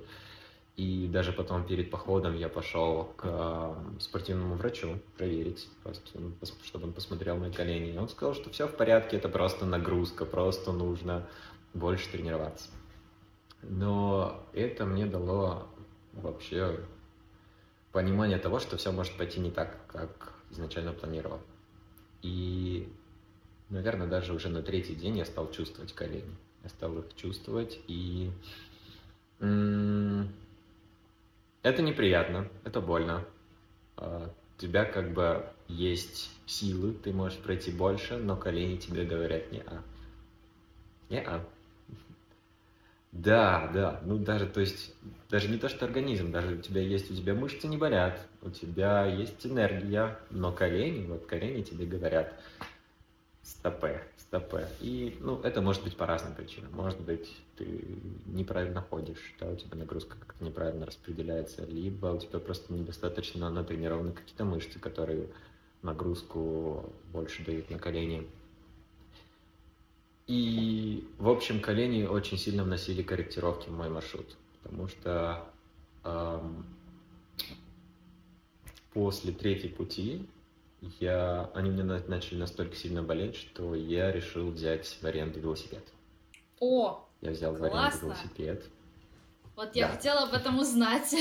[0.77, 6.31] и даже потом перед походом я пошел к спортивному врачу проверить, просто, ну,
[6.63, 7.93] чтобы он посмотрел мои колени.
[7.93, 11.27] И он сказал, что все в порядке, это просто нагрузка, просто нужно
[11.73, 12.69] больше тренироваться.
[13.63, 15.67] Но это мне дало
[16.13, 16.79] вообще
[17.91, 21.39] понимание того, что все может пойти не так, как изначально планировал.
[22.21, 22.87] И,
[23.69, 26.37] наверное, даже уже на третий день я стал чувствовать колени.
[26.63, 28.31] Я стал их чувствовать, и
[31.67, 33.25] это неприятно, это больно.
[33.97, 39.51] А, у тебя как бы есть силы, ты можешь пройти больше, но колени тебе говорят
[39.51, 39.83] не-а.
[41.09, 41.43] Не-а.
[43.11, 44.93] Да, да, ну даже, то есть,
[45.29, 48.49] даже не то, что организм, даже у тебя есть, у тебя мышцы не болят, у
[48.49, 52.33] тебя есть энергия, но колени, вот колени тебе говорят,
[53.41, 54.67] стопе, стопе.
[54.81, 56.71] И, ну, это может быть по разным причинам.
[56.73, 57.85] Может быть, ты
[58.25, 64.11] неправильно ходишь, да, у тебя нагрузка как-то неправильно распределяется, либо у тебя просто недостаточно натренированы
[64.11, 65.27] какие-то мышцы, которые
[65.81, 68.27] нагрузку больше дают на колени.
[70.27, 75.47] И, в общем, колени очень сильно вносили корректировки в мой маршрут, потому что
[76.03, 76.65] эм,
[78.91, 80.27] после третьей пути
[80.81, 85.83] я, они мне начали настолько сильно болеть, что я решил взять в аренду велосипед.
[86.59, 87.69] О, Я взял классно.
[87.69, 88.65] в аренду велосипед.
[89.55, 89.93] Вот я да.
[89.95, 91.15] хотела об этом узнать.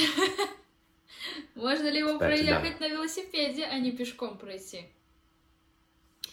[1.55, 2.87] Можно ли его Кстати, проехать да.
[2.87, 4.91] на велосипеде, а не пешком пройти?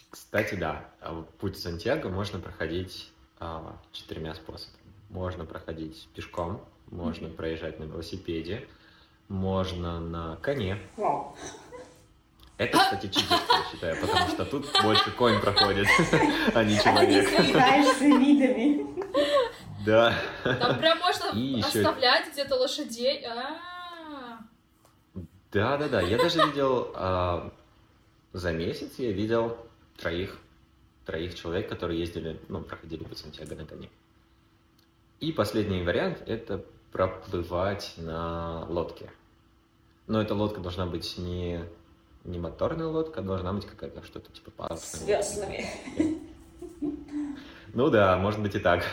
[0.09, 0.89] Кстати, да.
[0.99, 4.83] А путь Сантьяго можно проходить а, четырьмя способами.
[5.09, 7.36] Можно проходить пешком, можно mm-hmm.
[7.36, 8.67] проезжать на велосипеде,
[9.27, 10.77] можно на коне.
[10.97, 11.36] Wow.
[12.57, 15.87] Это, кстати, читерство, я считаю, потому что тут больше конь проходит,
[16.53, 17.27] а не человек.
[17.37, 18.85] А ты дальше видами.
[19.85, 20.13] Да.
[20.43, 22.31] Там прям можно И оставлять еще...
[22.31, 23.25] где-то лошадей.
[23.25, 24.39] А
[25.51, 26.01] Да, да, да.
[26.01, 27.51] Я даже видел а,
[28.33, 29.58] за месяц я видел
[29.97, 30.39] троих,
[31.06, 33.89] троих человек, которые ездили, ну, проходили по Сантьяго на коне.
[35.19, 39.12] И последний вариант– это проплывать на лодке.
[40.08, 41.63] Но эта лодка должна быть не
[42.24, 45.02] не моторная лодка, а должна быть какая-то что-то типа парусная.
[45.02, 45.65] С веслами.
[47.74, 48.84] Ну да, может быть и так.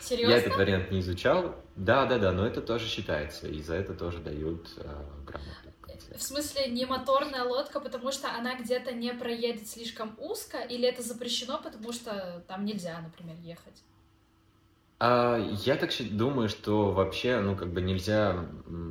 [0.00, 0.32] Серьезно?
[0.32, 1.54] Я этот вариант не изучал.
[1.76, 5.72] Да, да, да, но это тоже считается, и за это тоже дают э, грамоту.
[6.16, 11.02] В смысле, не моторная лодка, потому что она где-то не проедет слишком узко, или это
[11.02, 13.82] запрещено, потому что там нельзя, например, ехать?
[15.04, 18.46] А, я так думаю, что вообще, ну, как бы нельзя,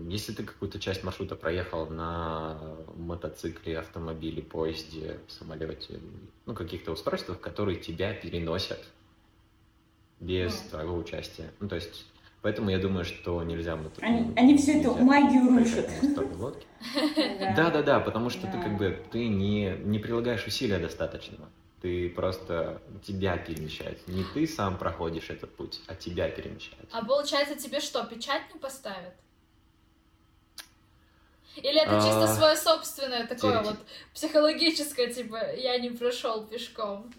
[0.09, 2.57] если ты какую-то часть маршрута проехал на
[2.97, 6.01] мотоцикле, автомобиле, поезде, самолете,
[6.45, 8.83] ну, каких-то устройствах, которые тебя переносят
[10.19, 10.69] без mm.
[10.71, 11.49] твоего участия.
[11.61, 12.05] Ну, то есть,
[12.41, 13.79] поэтому я думаю, что нельзя...
[14.01, 15.89] Они, они всю эту магию рушат.
[17.55, 21.47] Да-да-да, потому что ты как бы, ты не, не прилагаешь усилия достаточного.
[21.81, 24.07] Ты просто тебя перемещают.
[24.07, 26.87] Не ты сам проходишь этот путь, а тебя перемещают.
[26.91, 29.15] А получается, тебе что, печать не поставят?
[31.55, 33.77] Или это чисто а, свое собственное такое вот
[34.13, 37.11] психологическое, типа, я не прошел пешком?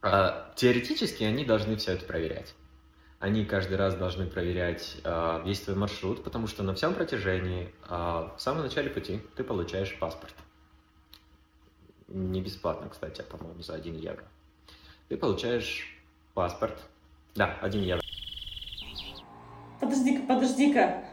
[0.00, 2.54] А, теоретически они должны все это проверять.
[3.18, 8.36] Они каждый раз должны проверять а, весь твой маршрут, потому что на всем протяжении, в
[8.38, 10.34] самом начале пути, ты получаешь паспорт
[12.08, 14.24] не бесплатно, кстати, а, по-моему, за 1 евро.
[15.08, 15.86] Ты получаешь
[16.34, 16.78] паспорт.
[17.34, 18.02] Да, 1 евро.
[19.80, 21.04] Подожди-ка, подожди-ка.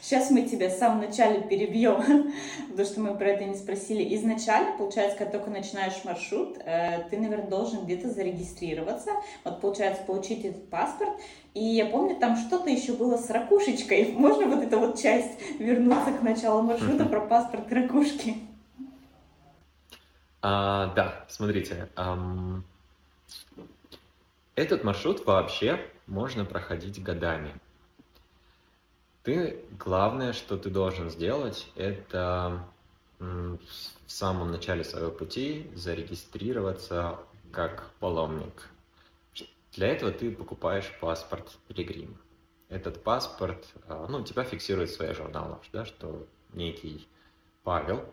[0.00, 2.32] Сейчас мы тебя в самом начале перебьем,
[2.68, 4.14] потому что мы про это не спросили.
[4.16, 9.12] Изначально, получается, когда только начинаешь маршрут, э, ты, наверное, должен где-то зарегистрироваться.
[9.44, 11.10] Вот, получается, получить этот паспорт.
[11.54, 14.12] И я помню, там что-то еще было с ракушечкой.
[14.16, 18.36] Можно вот эту вот часть вернуться к началу маршрута про паспорт ракушки?
[20.46, 21.88] А, да, смотрите.
[21.96, 22.66] Ам...
[24.54, 27.58] Этот маршрут вообще можно проходить годами.
[29.22, 32.62] Ты, главное, что ты должен сделать, это
[33.18, 33.58] в
[34.06, 37.18] самом начале своего пути зарегистрироваться
[37.50, 38.68] как паломник.
[39.72, 42.18] Для этого ты покупаешь паспорт пилигрима.
[42.68, 47.08] Этот паспорт, а, ну, тебя фиксирует в своих журналах, да, что некий
[47.62, 48.04] Павел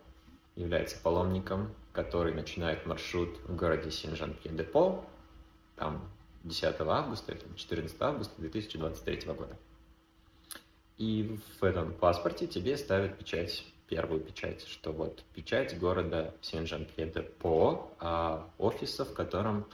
[0.56, 5.04] является паломником, который начинает маршрут в городе Сен-Жан-Пье-де-По,
[5.76, 6.10] там
[6.44, 9.58] 10 августа или 14 августа 2023 года.
[10.98, 18.50] И в этом паспорте тебе ставят печать, первую печать, что вот печать города Сен-Жан-Пье-де-По, а
[18.58, 19.66] офиса, в котором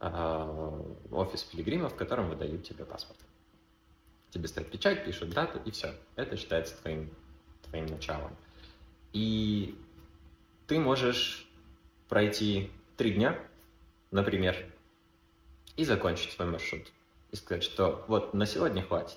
[0.00, 3.18] а, офис пилигрима, в котором выдают тебе паспорт.
[4.30, 5.94] Тебе ставят печать, пишут дату, и все.
[6.16, 7.10] Это считается твоим,
[7.68, 8.34] твоим началом.
[9.12, 9.78] И
[10.66, 11.46] ты можешь
[12.12, 13.38] пройти три дня,
[14.10, 14.54] например,
[15.76, 16.92] и закончить свой маршрут.
[17.30, 19.16] И сказать, что вот на сегодня хватит.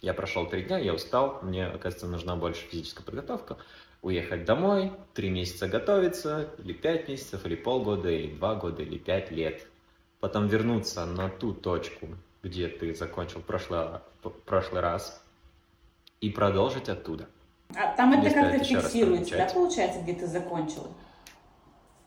[0.00, 3.56] Я прошел три дня, я устал, мне, оказывается, нужна больше физическая подготовка.
[4.02, 9.30] Уехать домой, три месяца готовиться, или пять месяцев, или полгода, или два года, или пять
[9.30, 9.64] лет.
[10.18, 12.08] Потом вернуться на ту точку,
[12.42, 14.00] где ты закончил прошлый,
[14.44, 15.22] прошлый раз,
[16.20, 17.28] и продолжить оттуда.
[17.76, 20.92] А там это как-то фиксируется, да, получается, где ты закончил?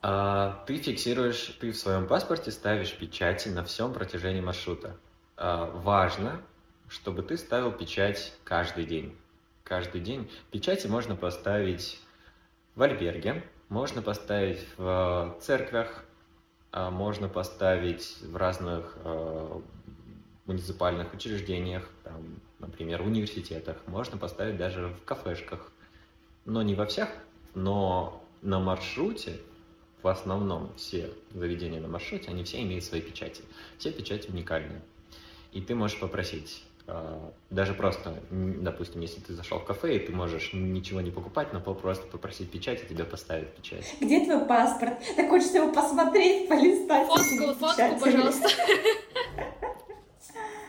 [0.04, 4.98] А, ты фиксируешь, ты в своем паспорте ставишь печати на всем протяжении маршрута.
[5.38, 6.42] А, важно,
[6.88, 9.16] чтобы ты ставил печать каждый день.
[9.64, 10.30] Каждый день.
[10.50, 12.02] Печати можно поставить
[12.76, 16.04] в альберге, можно поставить в церквях,
[16.72, 18.98] а, можно поставить в разных
[20.48, 25.72] муниципальных учреждениях, там, например, университетах, можно поставить даже в кафешках.
[26.46, 27.10] Но не во всех,
[27.54, 29.38] но на маршруте
[30.02, 33.44] в основном все заведения на маршруте, они все имеют свои печати.
[33.78, 34.82] Все печати уникальные.
[35.52, 40.14] И ты можешь попросить а, даже просто, допустим, если ты зашел в кафе, и ты
[40.14, 43.96] можешь ничего не покупать, но просто попросить печать, и тебе поставят печать.
[44.02, 44.94] Где твой паспорт?
[45.16, 47.08] Так хочется его посмотреть, полистать.
[47.08, 48.50] Фотку, фотку, пожалуйста.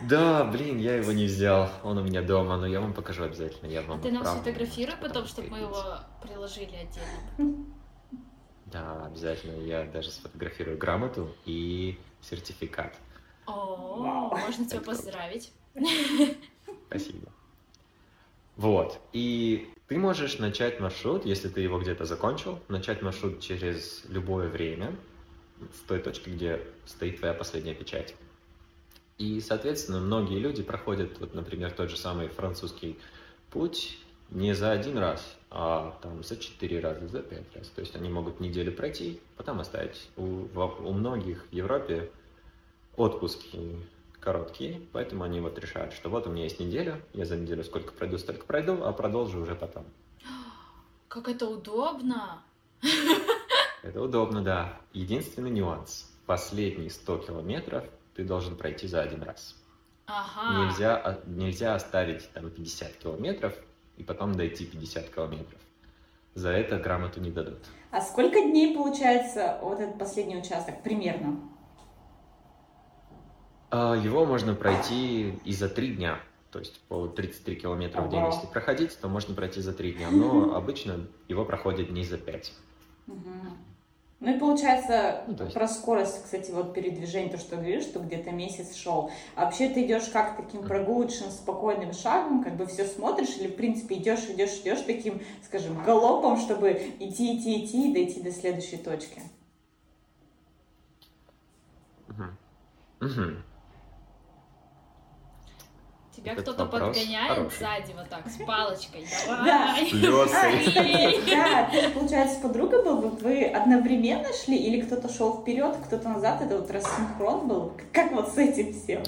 [0.09, 1.69] Да, блин, я его не взял.
[1.85, 3.71] Он у меня дома, но я вам покажу обязательно.
[3.71, 5.81] Я вам а ты нам сфотографируй потом, чтобы мы его
[6.21, 7.65] приложили отдельно.
[8.73, 9.61] Да, обязательно.
[9.61, 12.97] Я даже сфотографирую грамоту и сертификат.
[13.47, 15.53] О, можно тебя поздравить.
[16.89, 17.31] Спасибо.
[18.57, 18.99] Вот.
[19.13, 24.97] И ты можешь начать маршрут, если ты его где-то закончил, начать маршрут через любое время
[25.75, 28.15] с той точки, где стоит твоя последняя печать.
[29.19, 32.99] И, соответственно, многие люди проходят, вот, например, тот же самый французский
[33.51, 33.99] путь
[34.31, 37.69] не за один раз, а там за четыре раза, за пять раз.
[37.69, 40.09] То есть они могут неделю пройти, потом оставить.
[40.17, 42.11] У, у многих в Европе
[42.97, 43.77] отпуски
[44.19, 47.93] короткие, поэтому они вот решают, что вот у меня есть неделя, я за неделю сколько
[47.93, 49.85] пройду, столько пройду, а продолжу уже потом.
[51.09, 52.43] Как это удобно!
[53.83, 54.81] Это удобно, да.
[54.93, 56.09] Единственный нюанс.
[56.25, 57.85] Последние 100 километров
[58.15, 59.57] ты должен пройти за один раз.
[60.07, 60.65] Ага.
[60.65, 63.55] Нельзя, нельзя оставить там 50 километров
[63.97, 65.61] и потом дойти 50 километров.
[66.35, 67.59] За это грамоту не дадут.
[67.91, 71.41] А сколько дней получается вот этот последний участок примерно?
[73.71, 76.21] А, его можно пройти и за три дня.
[76.51, 80.11] То есть по 33 километра в день, если проходить, то можно пройти за три дня.
[80.11, 82.53] Но обычно его проходят дней за пять.
[84.23, 85.53] Ну и получается, ну, есть...
[85.53, 89.11] про скорость, кстати, вот передвижение, то, что говоришь, что где-то месяц шел.
[89.35, 93.57] А вообще ты идешь как таким прогулочным, спокойным шагом, как бы все смотришь, или в
[93.57, 96.71] принципе идешь, идешь, идешь таким, скажем, галопом, чтобы
[97.01, 99.21] идти, идти, идти и дойти до следующей точки?
[102.09, 103.09] Угу.
[103.09, 103.52] Угу.
[106.17, 107.59] Тебя кто-то подгоняет хороший.
[107.59, 109.07] сзади вот так, с палочкой.
[109.27, 109.91] Давай!
[111.33, 116.43] Да, ты, получается, с подругой был, вы одновременно шли, или кто-то шел вперед, кто-то назад,
[116.43, 117.73] это вот рассинхрон был?
[117.93, 119.03] Как вот с этим всем?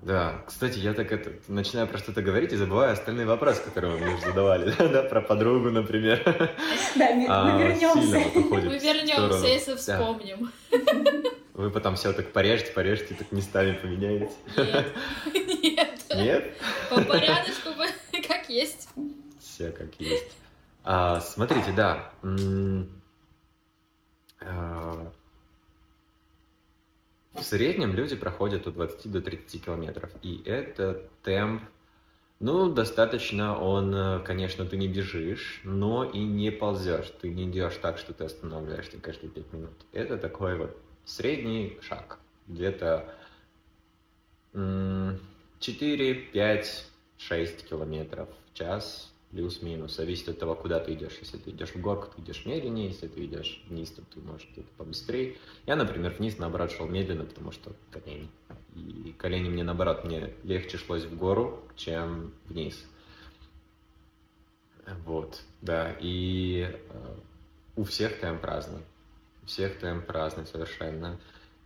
[0.00, 3.98] Да, кстати, я так это начинаю про что-то говорить и забываю остальные вопросы, которые вы
[4.00, 6.22] мне уже задавали, да, про подругу, например.
[6.96, 8.22] Да, мы, а, вернемся.
[8.34, 10.50] Мы вернемся, если вспомним.
[11.54, 14.32] Вы потом все так порежете, порежете, так местами поменяете.
[15.62, 16.00] Нет.
[16.14, 16.54] Нет?
[16.88, 17.70] По порядочку,
[18.26, 18.88] как есть.
[19.38, 20.32] Все как есть.
[20.82, 22.10] А, смотрите, да.
[24.40, 25.12] А,
[27.34, 30.10] в среднем люди проходят от 20 до 30 километров.
[30.22, 31.62] И это темп,
[32.40, 37.12] ну, достаточно он, конечно, ты не бежишь, но и не ползешь.
[37.20, 39.74] Ты не идешь так, что ты останавливаешься каждые 5 минут.
[39.92, 42.18] Это такой вот средний шаг.
[42.48, 43.14] Где-то
[44.52, 46.86] 4, 5,
[47.18, 51.16] 6 километров в час плюс-минус, зависит от того, куда ты идешь.
[51.20, 54.46] Если ты идешь в горку, ты идешь медленнее, если ты идешь вниз, то ты можешь
[54.52, 55.36] где-то побыстрее.
[55.66, 58.28] Я, например, вниз, наоборот, шел медленно, потому что колени.
[58.76, 62.84] И колени мне, наоборот, мне легче шлось в гору, чем вниз.
[65.06, 67.14] Вот, да, и э,
[67.76, 68.82] у всех темп разный.
[69.46, 71.18] Всех темп разный совершенно.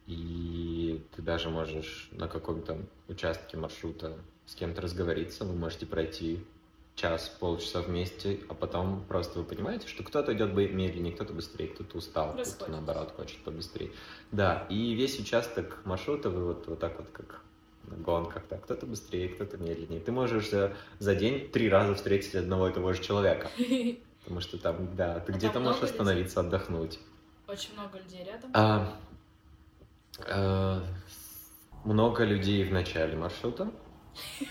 [0.07, 4.17] И ты даже можешь на каком-то участке маршрута
[4.47, 6.45] с кем-то разговориться, вы можете пройти
[6.95, 11.99] час, полчаса вместе, а потом просто вы понимаете, что кто-то идет медленнее, кто-то быстрее, кто-то
[11.99, 13.91] устал, кто-то наоборот хочет побыстрее.
[14.33, 17.43] Да, и весь участок маршрута вы вот, вот так вот как
[17.85, 20.01] на гонках, так, кто-то быстрее, кто-то медленнее.
[20.01, 23.51] Ты можешь за, за день три раза встретить одного и того же человека.
[24.25, 26.99] Потому что там, да, ты а где-то можешь остановиться, отдохнуть.
[27.49, 28.51] Очень много людей рядом?
[28.55, 28.97] А,
[30.29, 30.83] а,
[31.85, 33.71] много людей в начале маршрута.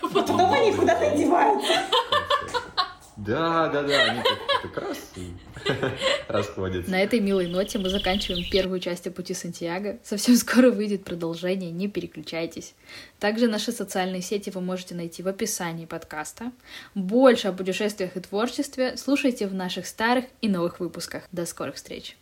[0.14, 1.82] Потом они куда-то деваются.
[3.16, 4.22] Да, да, да, они
[4.62, 5.12] как, раз
[6.28, 6.90] расходятся.
[6.90, 9.98] На этой милой ноте мы заканчиваем первую часть о пути Сантьяго.
[10.02, 12.74] Совсем скоро выйдет продолжение, не переключайтесь.
[13.18, 16.52] Также наши социальные сети вы можете найти в описании подкаста.
[16.94, 21.24] Больше о путешествиях и творчестве слушайте в наших старых и новых выпусках.
[21.32, 22.16] До скорых встреч!